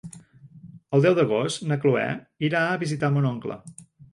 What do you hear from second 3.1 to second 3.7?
mon oncle.